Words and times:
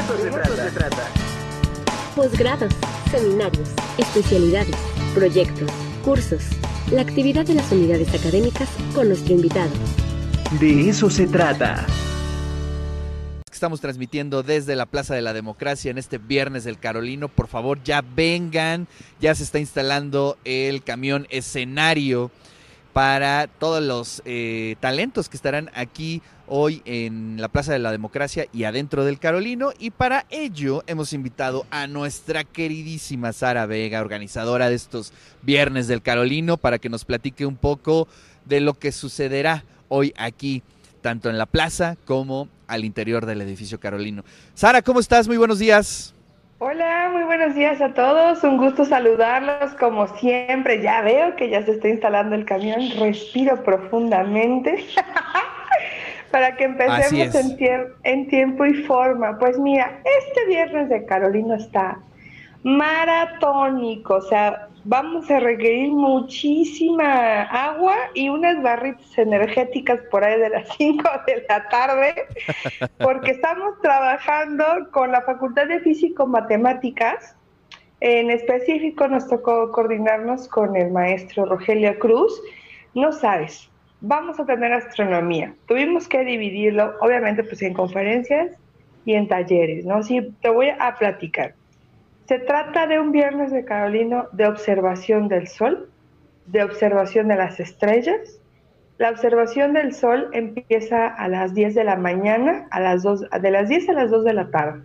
eso, 0.00 0.18
se, 0.18 0.30
trata. 0.30 0.64
se 0.64 0.70
trata. 0.70 1.08
Posgrados, 2.16 2.72
seminarios, 3.10 3.68
especialidades, 3.98 4.76
proyectos, 5.14 5.70
cursos, 6.04 6.42
la 6.90 7.02
actividad 7.02 7.46
de 7.46 7.54
las 7.54 7.70
unidades 7.70 8.12
académicas 8.14 8.68
con 8.94 9.08
nuestro 9.08 9.34
invitado. 9.34 9.70
De 10.58 10.88
eso 10.88 11.10
se 11.10 11.26
trata. 11.26 11.86
Estamos 13.52 13.82
transmitiendo 13.82 14.42
desde 14.42 14.74
la 14.74 14.86
Plaza 14.86 15.14
de 15.14 15.20
la 15.20 15.34
Democracia 15.34 15.90
en 15.90 15.98
este 15.98 16.16
viernes 16.16 16.64
del 16.64 16.78
Carolino. 16.78 17.28
Por 17.28 17.46
favor, 17.46 17.82
ya 17.84 18.02
vengan. 18.02 18.88
Ya 19.20 19.34
se 19.34 19.42
está 19.42 19.58
instalando 19.58 20.38
el 20.44 20.82
camión 20.82 21.26
escenario 21.28 22.30
para 22.92 23.46
todos 23.46 23.82
los 23.82 24.22
eh, 24.24 24.76
talentos 24.80 25.28
que 25.28 25.36
estarán 25.36 25.70
aquí 25.74 26.22
hoy 26.46 26.82
en 26.84 27.40
la 27.40 27.48
Plaza 27.48 27.72
de 27.72 27.78
la 27.78 27.92
Democracia 27.92 28.46
y 28.52 28.64
adentro 28.64 29.04
del 29.04 29.18
Carolino. 29.18 29.70
Y 29.78 29.90
para 29.90 30.26
ello 30.30 30.82
hemos 30.86 31.12
invitado 31.12 31.64
a 31.70 31.86
nuestra 31.86 32.44
queridísima 32.44 33.32
Sara 33.32 33.66
Vega, 33.66 34.00
organizadora 34.00 34.68
de 34.68 34.74
estos 34.74 35.12
viernes 35.42 35.86
del 35.86 36.02
Carolino, 36.02 36.56
para 36.56 36.78
que 36.78 36.88
nos 36.88 37.04
platique 37.04 37.46
un 37.46 37.56
poco 37.56 38.08
de 38.44 38.60
lo 38.60 38.74
que 38.74 38.90
sucederá 38.90 39.64
hoy 39.88 40.12
aquí, 40.16 40.62
tanto 41.00 41.30
en 41.30 41.38
la 41.38 41.46
plaza 41.46 41.96
como 42.04 42.48
al 42.66 42.84
interior 42.84 43.26
del 43.26 43.40
edificio 43.40 43.78
Carolino. 43.78 44.24
Sara, 44.54 44.82
¿cómo 44.82 45.00
estás? 45.00 45.28
Muy 45.28 45.36
buenos 45.36 45.58
días. 45.58 46.14
Hola, 46.62 47.08
muy 47.10 47.22
buenos 47.22 47.54
días 47.54 47.80
a 47.80 47.94
todos. 47.94 48.44
Un 48.44 48.58
gusto 48.58 48.84
saludarlos 48.84 49.72
como 49.76 50.06
siempre. 50.18 50.82
Ya 50.82 51.00
veo 51.00 51.34
que 51.34 51.48
ya 51.48 51.64
se 51.64 51.70
está 51.70 51.88
instalando 51.88 52.34
el 52.34 52.44
camión. 52.44 52.82
Respiro 52.98 53.62
profundamente 53.62 54.84
para 56.30 56.56
que 56.56 56.64
empecemos 56.64 57.34
en, 57.34 57.86
en, 58.02 58.28
tiempo 58.28 58.66
y 58.66 58.74
forma. 58.74 59.38
Pues 59.38 59.58
mira, 59.58 60.02
este 60.04 60.46
viernes 60.48 60.90
de 60.90 61.06
Carolina 61.06 61.56
está 61.56 61.98
maratónico. 62.62 64.16
O 64.16 64.20
sea, 64.20 64.68
vamos 64.84 65.30
a 65.30 65.40
requerir 65.40 65.90
muchísima 65.90 67.42
agua 67.42 67.96
y 68.14 68.28
unas 68.28 68.62
barritas 68.62 69.18
energéticas 69.18 70.00
por 70.10 70.24
ahí 70.24 70.40
de 70.40 70.50
las 70.50 70.68
5 70.76 71.08
de 71.26 71.44
la 71.48 71.68
tarde, 71.68 72.14
porque 72.98 73.32
estamos 73.32 73.80
trabajando 73.82 74.64
con 74.90 75.12
la 75.12 75.22
Facultad 75.22 75.66
de 75.66 75.80
Físico-Matemáticas. 75.80 77.36
En 78.00 78.30
específico 78.30 79.08
nos 79.08 79.28
tocó 79.28 79.70
coordinarnos 79.72 80.48
con 80.48 80.74
el 80.76 80.90
maestro 80.90 81.44
Rogelio 81.44 81.98
Cruz. 81.98 82.40
No 82.94 83.12
sabes, 83.12 83.70
vamos 84.00 84.40
a 84.40 84.46
tener 84.46 84.72
astronomía. 84.72 85.54
Tuvimos 85.66 86.08
que 86.08 86.24
dividirlo, 86.24 86.94
obviamente, 87.00 87.44
pues 87.44 87.60
en 87.62 87.74
conferencias 87.74 88.56
y 89.04 89.14
en 89.14 89.28
talleres, 89.28 89.84
¿no? 89.84 90.02
Sí, 90.02 90.34
te 90.40 90.48
voy 90.48 90.68
a 90.70 90.94
platicar. 90.98 91.54
Se 92.30 92.38
trata 92.38 92.86
de 92.86 93.00
un 93.00 93.10
viernes 93.10 93.50
de 93.50 93.64
Carolino 93.64 94.28
de 94.30 94.46
observación 94.46 95.26
del 95.26 95.48
sol, 95.48 95.90
de 96.46 96.62
observación 96.62 97.26
de 97.26 97.34
las 97.34 97.58
estrellas. 97.58 98.40
La 98.98 99.10
observación 99.10 99.72
del 99.72 99.92
sol 99.92 100.30
empieza 100.32 101.08
a 101.08 101.26
las 101.26 101.54
10 101.54 101.74
de 101.74 101.82
la 101.82 101.96
mañana, 101.96 102.68
a 102.70 102.78
las 102.78 103.02
2, 103.02 103.30
de 103.42 103.50
las 103.50 103.68
10 103.68 103.88
a 103.88 103.92
las 103.94 104.12
2 104.12 104.24
de 104.24 104.32
la 104.32 104.48
tarde. 104.48 104.80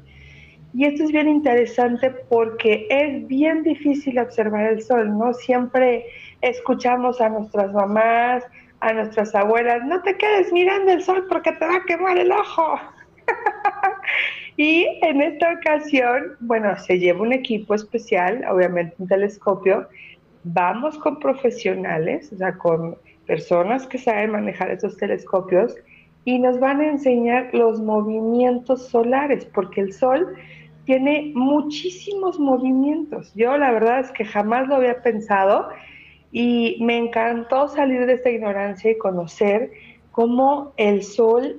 Y 0.73 0.85
esto 0.85 1.03
es 1.03 1.11
bien 1.11 1.29
interesante 1.29 2.09
porque 2.29 2.87
es 2.89 3.27
bien 3.27 3.61
difícil 3.61 4.17
observar 4.17 4.65
el 4.65 4.81
sol, 4.81 5.15
¿no? 5.15 5.31
Siempre 5.35 6.07
escuchamos 6.41 7.21
a 7.21 7.29
nuestras 7.29 7.71
mamás, 7.73 8.43
a 8.79 8.91
nuestras 8.91 9.35
abuelas, 9.35 9.85
no 9.85 10.01
te 10.01 10.17
quedes 10.17 10.51
mirando 10.51 10.93
el 10.93 11.03
sol 11.03 11.27
porque 11.29 11.51
te 11.51 11.63
va 11.63 11.75
a 11.75 11.85
quemar 11.85 12.17
el 12.17 12.31
ojo. 12.31 12.79
Y 14.57 14.87
en 15.01 15.21
esta 15.21 15.53
ocasión, 15.53 16.37
bueno, 16.39 16.77
se 16.77 16.97
lleva 16.97 17.21
un 17.21 17.33
equipo 17.33 17.73
especial, 17.73 18.43
obviamente 18.49 18.95
un 18.99 19.07
telescopio. 19.07 19.87
Vamos 20.43 20.97
con 20.99 21.19
profesionales, 21.19 22.31
o 22.31 22.37
sea, 22.37 22.57
con 22.57 22.95
personas 23.25 23.85
que 23.87 23.97
saben 23.97 24.31
manejar 24.31 24.71
esos 24.71 24.95
telescopios 24.97 25.75
y 26.23 26.39
nos 26.39 26.59
van 26.59 26.79
a 26.79 26.87
enseñar 26.87 27.53
los 27.53 27.81
movimientos 27.81 28.87
solares, 28.87 29.45
porque 29.45 29.81
el 29.81 29.93
Sol 29.93 30.35
tiene 30.85 31.31
muchísimos 31.35 32.39
movimientos. 32.39 33.33
Yo 33.35 33.57
la 33.57 33.71
verdad 33.71 33.99
es 33.99 34.11
que 34.11 34.23
jamás 34.23 34.67
lo 34.67 34.75
había 34.75 35.01
pensado 35.01 35.67
y 36.31 36.77
me 36.79 36.97
encantó 36.97 37.67
salir 37.67 38.05
de 38.05 38.13
esta 38.13 38.29
ignorancia 38.29 38.91
y 38.91 38.97
conocer 38.97 39.71
cómo 40.11 40.73
el 40.77 41.03
Sol 41.03 41.57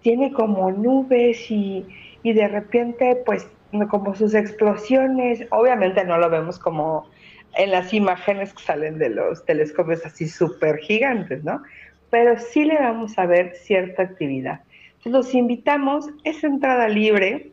tiene 0.00 0.32
como 0.32 0.70
nubes 0.70 1.50
y, 1.50 1.84
y 2.22 2.32
de 2.32 2.48
repente 2.48 3.22
pues 3.24 3.48
como 3.90 4.14
sus 4.14 4.34
explosiones, 4.34 5.46
obviamente 5.50 6.04
no 6.04 6.18
lo 6.18 6.30
vemos 6.30 6.58
como 6.58 7.08
en 7.56 7.70
las 7.70 7.92
imágenes 7.92 8.52
que 8.52 8.62
salen 8.62 8.98
de 8.98 9.10
los 9.10 9.44
telescopios 9.44 10.04
así 10.04 10.28
súper 10.28 10.78
gigantes, 10.78 11.42
¿no? 11.44 11.62
Pero 12.10 12.38
sí 12.38 12.64
le 12.64 12.76
vamos 12.78 13.18
a 13.18 13.26
ver 13.26 13.54
cierta 13.56 14.02
actividad. 14.02 14.60
Entonces 14.98 15.12
los 15.12 15.34
invitamos, 15.34 16.10
es 16.24 16.44
entrada 16.44 16.88
libre, 16.88 17.50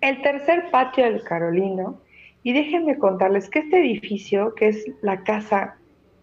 el 0.00 0.22
tercer 0.22 0.70
patio 0.70 1.04
del 1.04 1.22
Carolino, 1.22 2.00
y 2.42 2.52
déjenme 2.54 2.98
contarles 2.98 3.50
que 3.50 3.60
este 3.60 3.78
edificio, 3.78 4.54
que 4.54 4.68
es 4.68 4.86
la 5.02 5.22
casa 5.24 5.76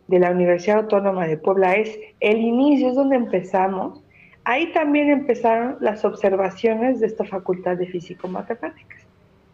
de 0.07 0.19
la 0.19 0.31
Universidad 0.31 0.79
Autónoma 0.79 1.27
de 1.27 1.37
Puebla, 1.37 1.75
es 1.75 1.97
el 2.19 2.37
inicio, 2.37 2.89
es 2.89 2.95
donde 2.95 3.17
empezamos, 3.17 4.01
Ahí 4.49 4.71
también 4.71 5.09
empezaron 5.09 5.75
las 5.81 6.05
observaciones 6.05 7.01
de 7.01 7.07
esta 7.07 7.25
facultad 7.25 7.75
de 7.75 7.85
físico-matemáticas 7.85 9.05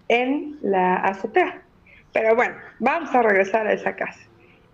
en 0.08 0.60
la 0.62 0.98
azotea. 0.98 1.64
Pero 2.12 2.36
bueno, 2.36 2.54
vamos 2.78 3.10
a 3.16 3.24
regresar 3.24 3.66
a 3.66 3.74
esa 3.74 3.96
casa. 3.96 4.20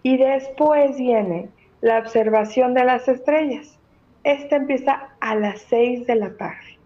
Y 0.04 0.18
después 0.18 0.98
viene 0.98 1.48
la 1.80 2.00
observación 2.00 2.74
de 2.74 2.84
las 2.84 3.08
estrellas. 3.08 3.80
Esta 4.26 4.58
empieza 4.58 5.08
a 5.22 5.36
las 5.36 5.62
6 5.70 6.06
de 6.06 6.16
la 6.16 6.36
tarde, 6.36 6.78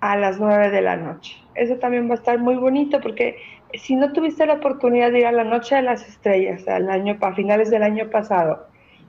a 0.00 0.18
las 0.18 0.38
9 0.38 0.68
de 0.68 0.82
la 0.82 0.96
noche. 0.96 1.34
Eso 1.54 1.76
también 1.76 2.06
va 2.06 2.12
a 2.12 2.18
estar 2.18 2.38
muy 2.38 2.56
bonito 2.56 3.00
porque 3.00 3.38
si 3.72 3.96
no 3.96 4.12
tuviste 4.12 4.44
la 4.44 4.56
oportunidad 4.56 5.10
de 5.10 5.20
ir 5.20 5.26
a 5.26 5.32
la 5.32 5.44
noche 5.44 5.76
de 5.76 5.82
las 5.84 6.06
estrellas 6.06 6.68
al 6.68 6.90
año, 6.90 7.16
a 7.18 7.32
finales 7.32 7.70
del 7.70 7.82
año 7.82 8.10
pasado, 8.10 8.66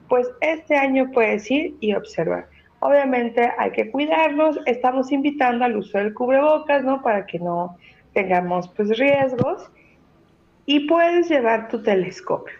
pues 0.08 0.30
este 0.40 0.76
año 0.78 1.10
puedes 1.12 1.50
ir 1.50 1.76
y 1.80 1.92
observar. 1.92 2.53
Obviamente 2.84 3.50
hay 3.56 3.70
que 3.70 3.90
cuidarnos, 3.90 4.58
estamos 4.66 5.10
invitando 5.10 5.64
al 5.64 5.74
uso 5.74 5.96
del 5.96 6.12
cubrebocas, 6.12 6.84
¿no? 6.84 7.00
Para 7.00 7.24
que 7.24 7.38
no 7.38 7.78
tengamos 8.12 8.68
pues 8.76 8.98
riesgos. 8.98 9.70
Y 10.66 10.80
puedes 10.80 11.30
llevar 11.30 11.68
tu 11.68 11.82
telescopio. 11.82 12.52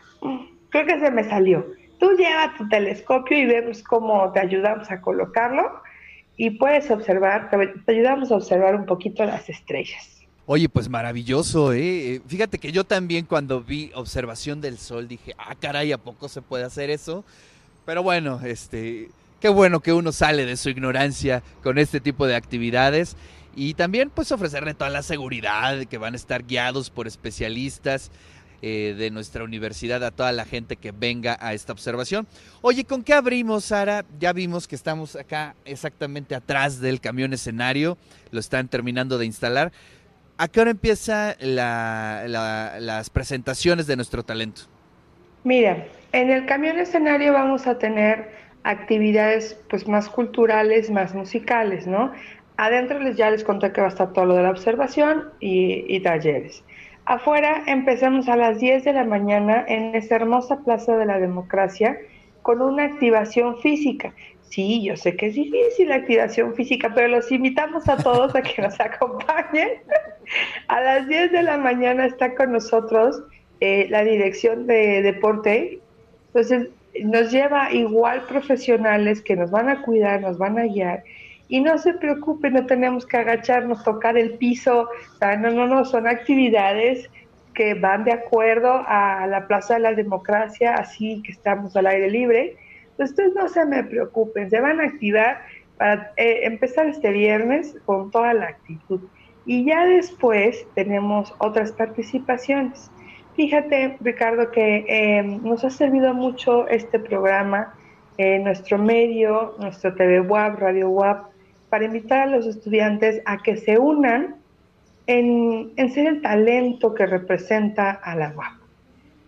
Creo 0.71 0.87
que 0.87 0.99
se 0.99 1.11
me 1.11 1.25
salió. 1.25 1.67
Tú 1.99 2.17
lleva 2.17 2.55
tu 2.57 2.67
telescopio 2.71 3.37
y 3.37 3.45
vemos 3.45 3.83
cómo 3.83 4.33
te 4.33 4.41
ayudamos 4.41 4.91
a 4.91 5.03
colocarlo 5.03 5.83
y 6.39 6.53
puedes 6.53 6.91
observar, 6.91 7.51
te 7.51 7.93
ayudamos 7.93 8.33
a 8.33 8.37
observar 8.37 8.77
un 8.77 8.87
poquito 8.87 9.27
las 9.27 9.51
estrellas. 9.51 10.23
Oye, 10.47 10.71
pues 10.71 10.89
maravilloso, 10.89 11.75
¿eh? 11.75 12.23
Fíjate 12.27 12.59
que 12.59 12.73
yo 12.73 12.85
también 12.85 13.27
cuando 13.27 13.61
vi 13.61 13.91
observación 13.95 14.63
del 14.63 14.79
sol 14.79 15.07
dije, 15.07 15.35
ah, 15.37 15.55
caray, 15.61 15.93
¿a 15.93 15.99
poco 15.99 16.31
se 16.31 16.41
puede 16.41 16.65
hacer 16.65 16.89
eso? 16.89 17.27
Pero 17.85 18.03
bueno, 18.03 18.41
este, 18.43 19.11
qué 19.45 19.51
bueno 19.51 19.81
que 19.81 19.93
uno 19.93 20.11
sale 20.11 20.47
de 20.47 20.57
su 20.57 20.71
ignorancia 20.71 21.43
con 21.63 21.77
este 21.77 22.01
tipo 22.01 22.27
de 22.27 22.35
actividades 22.35 23.15
y 23.55 23.75
también 23.75 24.09
pues 24.09 24.33
ofrecerle 24.33 24.73
toda 24.73 24.89
la 24.89 25.03
seguridad 25.03 25.85
que 25.85 25.99
van 25.99 26.15
a 26.15 26.17
estar 26.17 26.45
guiados 26.45 26.89
por 26.89 27.07
especialistas 27.07 28.11
eh, 28.63 28.95
de 28.97 29.11
nuestra 29.11 29.45
universidad 29.45 30.03
a 30.03 30.13
toda 30.13 30.33
la 30.33 30.47
gente 30.47 30.77
que 30.77 30.93
venga 30.93 31.37
a 31.43 31.53
esta 31.53 31.75
observación. 31.75 32.27
Oye, 32.63 32.87
¿con 32.87 33.03
qué 33.03 33.13
abrimos, 33.13 33.67
Sara? 33.67 34.07
Ya 34.19 34.33
vimos 34.33 34.67
que 34.67 34.77
estamos 34.77 35.15
acá 35.15 35.55
exactamente 35.67 36.35
atrás 36.35 36.81
del 36.81 37.03
camión 37.03 37.35
escenario, 37.35 37.99
lo 38.31 38.41
están 38.41 38.69
terminando 38.69 39.19
de 39.19 39.27
instalar. 39.27 39.73
¿A 40.39 40.49
qué 40.49 40.63
hora 40.63 40.71
empiezan 40.71 41.35
las 41.39 43.11
presentaciones 43.11 43.87
de 43.87 43.97
nuestro 43.97 44.23
talento? 44.23 44.63
Mira, 45.43 45.87
en 46.13 46.31
el 46.31 46.47
camión 46.47 46.79
escenario 46.79 47.35
vamos 47.35 47.67
a 47.67 47.77
tener 47.77 48.44
actividades 48.65 49.61
pues 49.69 49.87
más 49.87 50.09
culturales, 50.09 50.91
más 50.91 51.15
musicales, 51.15 51.87
¿no? 51.87 52.13
Adentro 52.57 52.99
les 52.99 53.17
ya 53.17 53.31
les 53.31 53.45
conté 53.45 53.73
que 53.73 53.81
va 53.81 53.89
a 53.89 53.91
estar 53.91 54.13
todo 54.13 54.27
lo 54.27 54.35
de 54.35 54.43
la 54.43 54.51
observación 54.51 55.31
y, 55.41 56.01
talleres. 56.01 56.65
Afuera 57.05 57.63
empezamos 57.67 58.29
a 58.29 58.37
las 58.37 58.59
10 58.59 58.85
de 58.85 58.93
la 58.95 59.05
mañana 59.05 59.65
en 59.69 59.95
esta 59.95 60.17
hermosa 60.17 60.61
Plaza 60.65 60.97
de 60.97 61.05
la 61.05 61.19
Democracia 61.19 61.99
con 62.43 62.63
una 62.63 62.85
activación 62.85 63.59
física. 63.59 64.15
Sí, 64.49 64.85
yo 64.85 64.97
sé 64.97 65.17
que 65.17 65.27
es 65.27 65.35
difícil 65.35 65.89
la 65.89 65.97
activación 65.97 66.55
física, 66.55 66.93
pero 66.95 67.09
los 67.09 67.31
invitamos 67.33 67.89
a 67.89 67.97
todos 67.97 68.35
a 68.35 68.43
que 68.43 68.63
nos 68.63 68.81
acompañen. 68.81 69.69
A 70.69 70.81
las 70.81 71.09
10 71.09 71.33
de 71.33 71.43
la 71.43 71.59
mañana 71.59 72.07
está 72.07 72.35
con 72.35 72.53
nosotros 72.53 73.23
eh, 73.61 73.89
la 73.91 74.05
dirección 74.05 74.67
de 74.67 75.03
deporte. 75.03 75.81
Entonces, 76.29 76.69
nos 77.03 77.31
lleva 77.33 77.73
igual 77.73 78.23
profesionales 78.23 79.21
que 79.21 79.37
nos 79.37 79.51
van 79.51 79.69
a 79.69 79.83
cuidar, 79.83 80.21
nos 80.21 80.39
van 80.39 80.59
a 80.59 80.65
guiar 80.65 81.03
Y 81.49 81.61
no 81.61 81.77
se 81.79 81.95
preocupen, 81.95 82.55
no 82.55 82.67
tenemos 82.67 83.07
que 83.07 83.17
agacharnos, 83.17 83.83
tocar 83.83 84.17
el 84.17 84.35
piso, 84.39 84.89
no, 85.21 85.51
no, 85.51 85.67
no, 85.67 85.85
son 85.85 86.07
actividades 86.07 87.11
que 87.55 87.75
van 87.75 88.05
de 88.05 88.13
acuerdo 88.13 88.83
a 88.87 89.27
la 89.27 89.47
Plaza 89.47 89.75
de 89.75 89.81
la 89.81 89.93
Democracia, 89.95 90.75
así 90.75 91.23
que 91.23 91.33
estamos 91.33 91.77
al 91.77 91.87
aire 91.87 92.11
libre. 92.11 92.57
Entonces 92.91 93.33
no 93.35 93.49
se 93.49 93.65
me 93.65 93.85
preocupen, 93.85 94.51
se 94.51 94.61
van 94.61 94.81
a 94.81 94.85
activar 94.85 95.43
para 95.77 96.13
eh, 96.17 96.41
empezar 96.45 96.87
este 96.87 97.11
viernes 97.11 97.77
con 97.85 98.11
toda 98.11 98.35
la 98.35 98.47
actitud. 98.47 99.01
Y 99.47 99.65
ya 99.65 99.87
después 99.87 100.67
tenemos 100.75 101.35
otras 101.39 101.73
participaciones. 101.73 102.91
Fíjate, 103.37 103.97
Ricardo, 104.01 104.53
que 104.53 104.85
eh, 104.89 105.23
nos 105.23 105.65
ha 105.65 105.71
servido 105.71 106.15
mucho 106.15 106.69
este 106.69 107.01
programa, 107.01 107.75
eh, 108.17 108.39
nuestro 108.39 108.79
medio, 108.79 109.57
nuestro 109.59 109.93
TV 109.95 110.21
WAP, 110.21 110.61
Radio 110.61 110.89
WAP, 110.91 111.27
para 111.69 111.85
invitar 111.85 112.23
a 112.23 112.27
los 112.27 112.47
estudiantes 112.47 113.21
a 113.25 113.43
que 113.43 113.57
se 113.57 113.77
unan 113.77 114.37
en, 115.09 115.73
ser 115.93 116.07
el 116.07 116.23
talento 116.23 116.95
que 116.95 117.07
representa 117.07 117.91
a 117.91 118.15
la 118.15 118.29
WAP. 118.37 118.53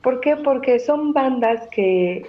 ¿Por 0.03 0.21
qué? 0.21 0.37
Porque 0.37 0.79
son 0.79 1.13
bandas 1.13 1.67
que 1.73 2.25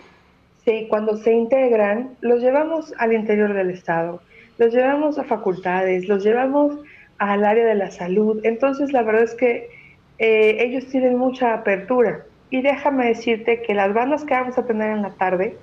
cuando 0.89 1.15
se 1.15 1.31
integran, 1.31 2.15
los 2.21 2.41
llevamos 2.41 2.93
al 2.97 3.13
interior 3.13 3.53
del 3.53 3.69
Estado, 3.69 4.19
los 4.57 4.73
llevamos 4.73 5.17
a 5.17 5.23
facultades, 5.23 6.07
los 6.07 6.23
llevamos 6.23 6.77
al 7.19 7.45
área 7.45 7.65
de 7.65 7.75
la 7.75 7.91
salud. 7.91 8.41
Entonces, 8.43 8.91
la 8.91 9.03
verdad 9.03 9.23
es 9.23 9.35
que 9.35 9.76
eh, 10.19 10.57
ellos 10.59 10.87
tienen 10.87 11.17
mucha 11.17 11.53
apertura. 11.53 12.25
Y 12.49 12.61
déjame 12.61 13.07
decirte 13.07 13.61
que 13.61 13.73
las 13.73 13.93
bandas 13.93 14.23
que 14.23 14.33
vamos 14.33 14.57
a 14.57 14.65
tener 14.65 14.91
en 14.91 15.01
la 15.01 15.11
tarde, 15.11 15.57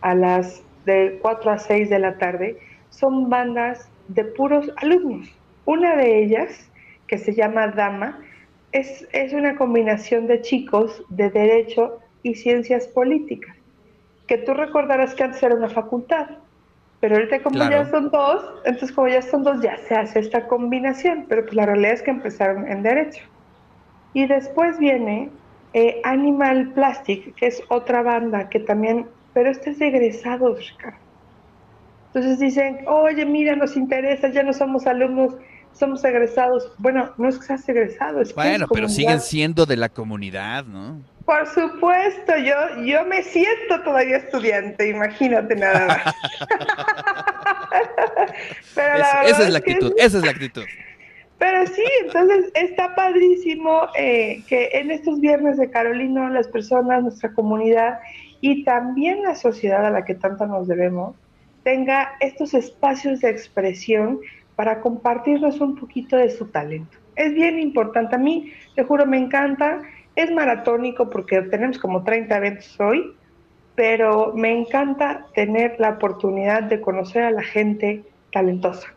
a 0.00 0.14
las 0.14 0.62
de 0.86 1.18
4 1.20 1.50
a 1.50 1.58
6 1.58 1.90
de 1.90 1.98
la 1.98 2.18
tarde, 2.18 2.58
son 2.90 3.28
bandas 3.28 3.88
de 4.08 4.24
puros 4.24 4.70
alumnos. 4.76 5.28
Una 5.64 5.96
de 5.96 6.22
ellas, 6.22 6.70
que 7.06 7.18
se 7.18 7.34
llama 7.34 7.68
Dama, 7.68 8.18
es, 8.72 9.06
es 9.12 9.32
una 9.32 9.56
combinación 9.56 10.26
de 10.26 10.40
chicos 10.42 11.02
de 11.08 11.30
Derecho 11.30 11.98
y 12.22 12.34
Ciencias 12.34 12.86
Políticas, 12.86 13.56
que 14.26 14.38
tú 14.38 14.54
recordarás 14.54 15.14
que 15.14 15.24
antes 15.24 15.42
era 15.42 15.54
una 15.54 15.68
facultad. 15.68 16.28
Pero 17.00 17.16
ahorita 17.16 17.42
como 17.42 17.58
ya 17.58 17.88
son 17.88 18.10
dos, 18.10 18.44
entonces 18.64 18.92
como 18.92 19.08
ya 19.08 19.22
son 19.22 19.42
dos, 19.42 19.62
ya 19.62 19.78
se 19.88 19.94
hace 19.94 20.20
esta 20.20 20.46
combinación, 20.46 21.24
pero 21.28 21.42
pues 21.42 21.54
la 21.54 21.64
realidad 21.64 21.92
es 21.92 22.02
que 22.02 22.10
empezaron 22.10 22.68
en 22.68 22.82
derecho. 22.82 23.24
Y 24.12 24.26
después 24.26 24.78
viene 24.78 25.30
eh, 25.72 26.00
Animal 26.04 26.72
Plastic, 26.72 27.34
que 27.36 27.46
es 27.46 27.62
otra 27.68 28.02
banda 28.02 28.48
que 28.48 28.60
también, 28.60 29.06
pero 29.34 29.50
este 29.50 29.70
es 29.70 29.78
de 29.78 29.88
egresados, 29.88 30.68
Ricardo. 30.70 30.98
Entonces 32.12 32.40
dicen, 32.40 32.80
oye, 32.88 33.24
mira, 33.24 33.54
nos 33.54 33.76
interesa, 33.76 34.28
ya 34.30 34.42
no 34.42 34.52
somos 34.52 34.88
alumnos, 34.88 35.34
somos 35.72 36.02
egresados. 36.02 36.72
Bueno, 36.78 37.12
no 37.18 37.28
es 37.28 37.38
que 37.38 37.46
seas 37.46 37.68
egresado, 37.68 38.20
es 38.20 38.34
Bueno, 38.34 38.66
pero 38.72 38.88
siguen 38.88 39.20
siendo 39.20 39.64
de 39.64 39.76
la 39.76 39.88
comunidad, 39.88 40.64
¿no? 40.64 41.00
Por 41.24 41.46
supuesto, 41.46 42.36
yo, 42.38 42.82
yo 42.84 43.06
me 43.06 43.22
siento 43.22 43.80
todavía 43.84 44.16
estudiante, 44.16 44.88
imagínate 44.88 45.54
nada 45.54 45.86
más. 45.86 46.14
esa 49.24 49.42
es 49.44 49.50
la 49.50 49.58
actitud, 49.58 49.92
esa 49.96 50.18
es 50.18 50.24
la 50.24 50.32
actitud. 50.32 50.64
Pero 51.40 51.66
sí, 51.66 51.82
entonces 52.04 52.52
está 52.54 52.94
padrísimo 52.94 53.88
eh, 53.96 54.42
que 54.46 54.68
en 54.74 54.90
estos 54.90 55.20
viernes 55.20 55.56
de 55.56 55.70
Carolino 55.70 56.28
las 56.28 56.46
personas, 56.46 57.02
nuestra 57.02 57.32
comunidad 57.32 57.98
y 58.42 58.62
también 58.62 59.22
la 59.22 59.34
sociedad 59.34 59.86
a 59.86 59.90
la 59.90 60.04
que 60.04 60.14
tanto 60.14 60.46
nos 60.46 60.68
debemos, 60.68 61.16
tenga 61.64 62.12
estos 62.20 62.52
espacios 62.52 63.20
de 63.20 63.30
expresión 63.30 64.20
para 64.54 64.82
compartirnos 64.82 65.62
un 65.62 65.76
poquito 65.76 66.18
de 66.18 66.28
su 66.28 66.44
talento. 66.44 66.98
Es 67.16 67.32
bien 67.32 67.58
importante, 67.58 68.16
a 68.16 68.18
mí, 68.18 68.52
te 68.76 68.84
juro, 68.84 69.06
me 69.06 69.16
encanta 69.16 69.80
es 70.16 70.30
maratónico 70.30 71.08
porque 71.08 71.40
tenemos 71.40 71.78
como 71.78 72.04
30 72.04 72.36
eventos 72.36 72.78
hoy, 72.80 73.14
pero 73.76 74.34
me 74.34 74.52
encanta 74.52 75.26
tener 75.34 75.76
la 75.78 75.90
oportunidad 75.92 76.64
de 76.64 76.82
conocer 76.82 77.22
a 77.22 77.30
la 77.30 77.42
gente 77.42 78.02
talentosa. 78.30 78.94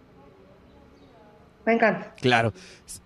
Me 1.66 1.74
encanta. 1.74 2.14
Claro, 2.22 2.54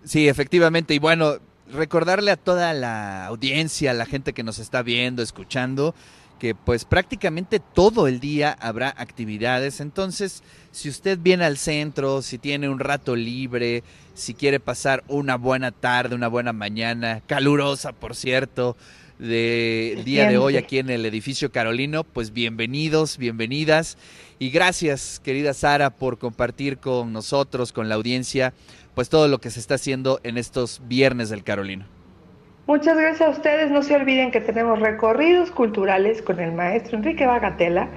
sí, 0.04 0.28
efectivamente. 0.28 0.94
Y 0.94 0.98
bueno, 0.98 1.36
recordarle 1.72 2.30
a 2.30 2.36
toda 2.36 2.72
la 2.74 3.26
audiencia, 3.26 3.90
a 3.90 3.94
la 3.94 4.06
gente 4.06 4.32
que 4.32 4.42
nos 4.42 4.58
está 4.58 4.82
viendo, 4.82 5.22
escuchando, 5.22 5.94
que 6.38 6.54
pues 6.54 6.84
prácticamente 6.84 7.60
todo 7.60 8.06
el 8.06 8.20
día 8.20 8.56
habrá 8.60 8.88
actividades. 8.96 9.80
Entonces, 9.80 10.42
si 10.70 10.88
usted 10.88 11.18
viene 11.18 11.44
al 11.44 11.58
centro, 11.58 12.22
si 12.22 12.38
tiene 12.38 12.68
un 12.68 12.78
rato 12.78 13.16
libre, 13.16 13.82
si 14.14 14.34
quiere 14.34 14.60
pasar 14.60 15.04
una 15.08 15.36
buena 15.36 15.72
tarde, 15.72 16.14
una 16.14 16.28
buena 16.28 16.52
mañana, 16.52 17.22
calurosa 17.26 17.92
por 17.92 18.14
cierto, 18.14 18.76
de 19.18 20.00
día 20.04 20.28
de 20.28 20.38
hoy 20.38 20.56
aquí 20.56 20.78
en 20.78 20.90
el 20.90 21.04
edificio 21.04 21.50
Carolino, 21.50 22.04
pues 22.04 22.32
bienvenidos, 22.32 23.18
bienvenidas 23.18 23.98
y 24.38 24.50
gracias 24.50 25.20
querida 25.24 25.54
Sara 25.54 25.90
por 25.90 26.18
compartir 26.18 26.78
con 26.78 27.12
nosotros, 27.12 27.72
con 27.72 27.88
la 27.88 27.96
audiencia, 27.96 28.52
pues 28.94 29.08
todo 29.08 29.28
lo 29.28 29.38
que 29.38 29.50
se 29.50 29.60
está 29.60 29.74
haciendo 29.74 30.20
en 30.22 30.38
estos 30.38 30.82
viernes 30.86 31.30
del 31.30 31.42
Carolino. 31.42 31.86
Muchas 32.68 32.98
gracias 32.98 33.26
a 33.26 33.30
ustedes. 33.30 33.70
No 33.70 33.82
se 33.82 33.96
olviden 33.96 34.30
que 34.30 34.42
tenemos 34.42 34.78
recorridos 34.78 35.50
culturales 35.50 36.20
con 36.20 36.38
el 36.38 36.52
maestro 36.52 36.98
Enrique 36.98 37.26
Bagatela. 37.26 37.88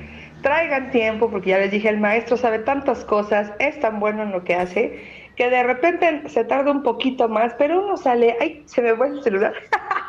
Traigan 0.42 0.92
tiempo, 0.92 1.30
porque 1.30 1.50
ya 1.50 1.58
les 1.58 1.72
dije, 1.72 1.90
el 1.90 2.00
maestro 2.00 2.38
sabe 2.38 2.60
tantas 2.60 3.04
cosas, 3.04 3.52
es 3.60 3.80
tan 3.82 4.00
bueno 4.00 4.24
en 4.24 4.32
lo 4.32 4.46
que 4.46 4.56
hace, 4.56 5.04
que 5.36 5.50
de 5.50 5.64
repente 5.64 6.24
se 6.30 6.46
tarda 6.46 6.72
un 6.72 6.84
poquito 6.84 7.28
más, 7.28 7.54
pero 7.56 7.84
uno 7.84 7.98
sale, 7.98 8.38
ay, 8.40 8.64
se 8.66 8.82
me 8.82 8.96
fue 8.96 9.10
el 9.10 9.22
celular, 9.22 9.54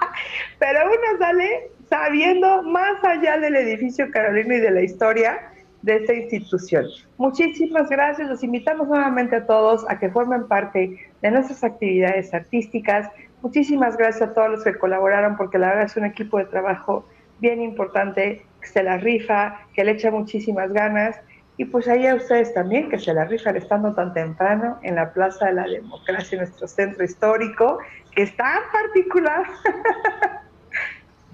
pero 0.58 0.86
uno 0.86 1.18
sale 1.18 1.70
sabiendo 1.88 2.62
más 2.62 3.02
allá 3.04 3.38
del 3.38 3.56
edificio 3.56 4.10
Carolino 4.10 4.54
y 4.54 4.60
de 4.60 4.70
la 4.70 4.82
historia 4.82 5.38
de 5.82 5.96
esta 5.96 6.14
institución. 6.14 6.86
Muchísimas 7.18 7.90
gracias, 7.90 8.28
los 8.28 8.42
invitamos 8.42 8.88
nuevamente 8.88 9.36
a 9.36 9.46
todos 9.46 9.84
a 9.88 9.98
que 9.98 10.08
formen 10.10 10.46
parte 10.46 10.96
de 11.20 11.30
nuestras 11.30 11.64
actividades 11.64 12.32
artísticas, 12.32 13.10
Muchísimas 13.42 13.96
gracias 13.96 14.30
a 14.30 14.34
todos 14.34 14.50
los 14.50 14.64
que 14.64 14.78
colaboraron 14.78 15.36
porque 15.36 15.58
la 15.58 15.70
verdad 15.70 15.84
es 15.86 15.96
un 15.96 16.04
equipo 16.04 16.38
de 16.38 16.44
trabajo 16.44 17.04
bien 17.40 17.60
importante, 17.60 18.46
que 18.60 18.68
se 18.68 18.84
la 18.84 18.98
rifa, 18.98 19.58
que 19.74 19.82
le 19.82 19.92
echa 19.92 20.12
muchísimas 20.12 20.72
ganas 20.72 21.20
y 21.56 21.64
pues 21.66 21.86
ahí 21.88 22.06
a 22.06 22.14
ustedes 22.14 22.54
también 22.54 22.88
que 22.88 22.98
se 22.98 23.12
la 23.12 23.24
rifan 23.24 23.56
estando 23.56 23.94
tan 23.94 24.14
temprano 24.14 24.78
en 24.82 24.94
la 24.96 25.12
Plaza 25.12 25.46
de 25.46 25.54
la 25.54 25.66
Democracia, 25.66 26.38
nuestro 26.38 26.66
centro 26.66 27.04
histórico, 27.04 27.78
que 28.14 28.22
es 28.22 28.36
tan 28.36 28.60
particular. 28.72 29.44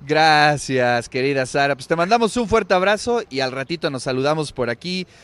Gracias, 0.06 1.08
querida 1.08 1.44
Sara. 1.44 1.74
Pues 1.74 1.86
te 1.86 1.96
mandamos 1.96 2.36
un 2.36 2.48
fuerte 2.48 2.72
abrazo 2.72 3.22
y 3.28 3.40
al 3.40 3.52
ratito 3.52 3.90
nos 3.90 4.04
saludamos 4.04 4.52
por 4.52 4.70
aquí 4.70 5.06